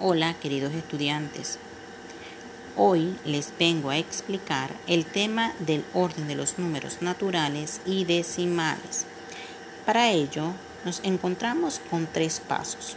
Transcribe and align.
Hola 0.00 0.34
queridos 0.34 0.74
estudiantes. 0.74 1.58
Hoy 2.76 3.18
les 3.24 3.52
vengo 3.58 3.90
a 3.90 3.98
explicar 3.98 4.70
el 4.86 5.04
tema 5.04 5.52
del 5.58 5.84
orden 5.92 6.28
de 6.28 6.36
los 6.36 6.56
números 6.56 7.02
naturales 7.02 7.80
y 7.84 8.04
decimales. 8.04 9.06
Para 9.84 10.12
ello 10.12 10.52
nos 10.84 11.00
encontramos 11.02 11.80
con 11.90 12.06
tres 12.06 12.38
pasos. 12.38 12.96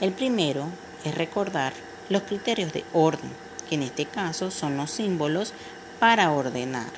El 0.00 0.12
primero 0.12 0.66
es 1.04 1.12
recordar 1.16 1.72
los 2.08 2.22
criterios 2.22 2.72
de 2.72 2.84
orden, 2.92 3.32
que 3.68 3.74
en 3.74 3.82
este 3.82 4.06
caso 4.06 4.52
son 4.52 4.76
los 4.76 4.92
símbolos 4.92 5.52
para 5.98 6.30
ordenar. 6.30 6.92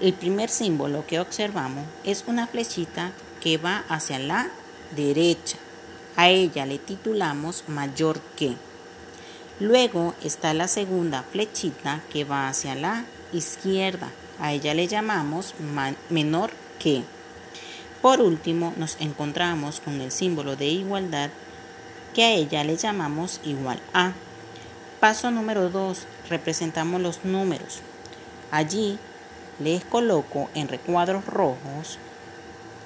El 0.00 0.12
primer 0.12 0.48
símbolo 0.48 1.04
que 1.08 1.18
observamos 1.18 1.86
es 2.04 2.22
una 2.28 2.46
flechita 2.46 3.10
que 3.40 3.58
va 3.58 3.82
hacia 3.88 4.20
la 4.20 4.48
derecha 4.94 5.56
a 6.16 6.28
ella 6.28 6.66
le 6.66 6.78
titulamos 6.78 7.64
mayor 7.68 8.20
que. 8.36 8.54
Luego 9.60 10.14
está 10.22 10.54
la 10.54 10.68
segunda 10.68 11.22
flechita 11.22 12.00
que 12.12 12.24
va 12.24 12.48
hacia 12.48 12.74
la 12.74 13.04
izquierda. 13.32 14.10
A 14.40 14.52
ella 14.52 14.74
le 14.74 14.88
llamamos 14.88 15.54
menor 16.10 16.50
que. 16.78 17.02
Por 18.02 18.20
último, 18.20 18.74
nos 18.76 18.96
encontramos 19.00 19.80
con 19.80 20.00
el 20.00 20.10
símbolo 20.10 20.56
de 20.56 20.66
igualdad 20.66 21.30
que 22.14 22.24
a 22.24 22.30
ella 22.32 22.64
le 22.64 22.76
llamamos 22.76 23.40
igual 23.44 23.80
a. 23.92 24.12
Paso 25.00 25.30
número 25.30 25.68
2. 25.70 26.06
Representamos 26.30 27.00
los 27.00 27.24
números. 27.24 27.80
Allí 28.50 28.98
les 29.60 29.84
coloco 29.84 30.50
en 30.54 30.68
recuadros 30.68 31.26
rojos 31.26 31.98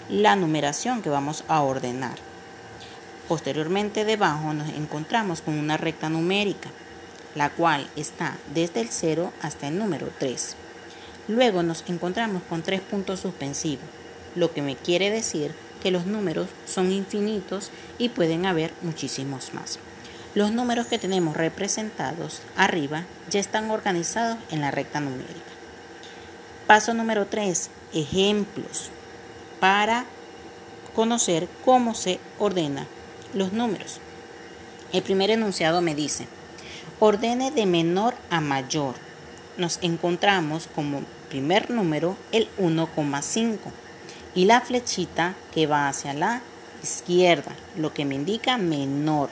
la 0.08 0.36
numeración 0.36 1.02
que 1.02 1.10
vamos 1.10 1.44
a 1.48 1.62
ordenar. 1.62 2.27
Posteriormente 3.28 4.06
debajo 4.06 4.54
nos 4.54 4.70
encontramos 4.70 5.42
con 5.42 5.58
una 5.58 5.76
recta 5.76 6.08
numérica, 6.08 6.70
la 7.34 7.50
cual 7.50 7.86
está 7.94 8.38
desde 8.54 8.80
el 8.80 8.88
0 8.88 9.34
hasta 9.42 9.68
el 9.68 9.78
número 9.78 10.08
3. 10.18 10.56
Luego 11.28 11.62
nos 11.62 11.84
encontramos 11.88 12.42
con 12.48 12.62
tres 12.62 12.80
puntos 12.80 13.20
suspensivos, 13.20 13.84
lo 14.34 14.54
que 14.54 14.62
me 14.62 14.76
quiere 14.76 15.10
decir 15.10 15.54
que 15.82 15.90
los 15.90 16.06
números 16.06 16.48
son 16.66 16.90
infinitos 16.90 17.70
y 17.98 18.08
pueden 18.08 18.46
haber 18.46 18.72
muchísimos 18.80 19.52
más. 19.52 19.78
Los 20.34 20.50
números 20.52 20.86
que 20.86 20.98
tenemos 20.98 21.36
representados 21.36 22.40
arriba 22.56 23.04
ya 23.28 23.40
están 23.40 23.70
organizados 23.70 24.38
en 24.50 24.62
la 24.62 24.70
recta 24.70 25.00
numérica. 25.00 25.52
Paso 26.66 26.94
número 26.94 27.26
3. 27.26 27.70
Ejemplos 27.92 28.88
para 29.60 30.06
conocer 30.94 31.46
cómo 31.64 31.94
se 31.94 32.20
ordena 32.38 32.86
los 33.34 33.52
números. 33.52 34.00
El 34.92 35.02
primer 35.02 35.30
enunciado 35.30 35.80
me 35.80 35.94
dice, 35.94 36.26
ordene 37.00 37.50
de 37.50 37.66
menor 37.66 38.14
a 38.30 38.40
mayor. 38.40 38.94
Nos 39.56 39.78
encontramos 39.82 40.68
como 40.74 41.02
primer 41.28 41.70
número 41.70 42.16
el 42.32 42.48
1,5 42.58 43.58
y 44.34 44.44
la 44.46 44.60
flechita 44.60 45.34
que 45.52 45.66
va 45.66 45.88
hacia 45.88 46.14
la 46.14 46.40
izquierda, 46.82 47.52
lo 47.76 47.92
que 47.92 48.04
me 48.04 48.14
indica 48.14 48.56
menor. 48.56 49.30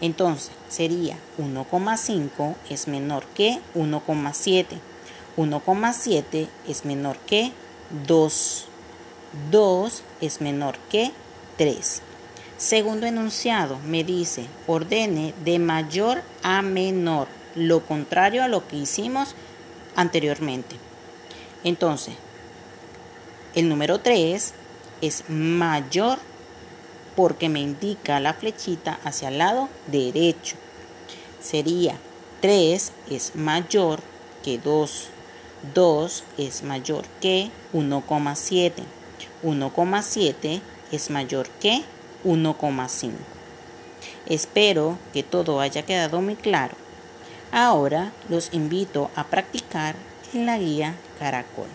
Entonces 0.00 0.50
sería 0.68 1.16
1,5 1.38 2.54
es 2.70 2.88
menor 2.88 3.24
que 3.34 3.60
1,7. 3.74 4.64
1,7 5.36 6.48
es 6.68 6.84
menor 6.84 7.16
que 7.18 7.52
2. 8.06 8.66
2 9.50 10.02
es 10.20 10.40
menor 10.40 10.76
que 10.90 11.12
3. 11.56 12.02
Segundo 12.56 13.06
enunciado 13.06 13.78
me 13.80 14.04
dice, 14.04 14.46
ordene 14.66 15.34
de 15.44 15.58
mayor 15.58 16.22
a 16.42 16.62
menor, 16.62 17.26
lo 17.56 17.84
contrario 17.84 18.44
a 18.44 18.48
lo 18.48 18.68
que 18.68 18.76
hicimos 18.76 19.34
anteriormente. 19.96 20.76
Entonces, 21.64 22.14
el 23.54 23.68
número 23.68 24.00
3 24.00 24.54
es 25.00 25.24
mayor 25.28 26.18
porque 27.16 27.48
me 27.48 27.60
indica 27.60 28.20
la 28.20 28.34
flechita 28.34 28.98
hacia 29.04 29.28
el 29.28 29.38
lado 29.38 29.68
derecho. 29.88 30.56
Sería 31.40 31.96
3 32.40 32.92
es 33.10 33.34
mayor 33.34 34.00
que 34.44 34.58
2. 34.58 35.08
2 35.74 36.24
es 36.38 36.62
mayor 36.62 37.04
que 37.20 37.50
1,7. 37.72 38.72
1,7 39.42 40.60
es 40.92 41.10
mayor 41.10 41.48
que 41.60 41.82
1,5. 42.24 43.12
Espero 44.26 44.98
que 45.12 45.22
todo 45.22 45.60
haya 45.60 45.82
quedado 45.82 46.20
muy 46.20 46.36
claro. 46.36 46.76
Ahora 47.52 48.12
los 48.28 48.52
invito 48.52 49.10
a 49.14 49.24
practicar 49.24 49.94
en 50.32 50.46
la 50.46 50.58
guía 50.58 50.94
Caracol. 51.18 51.68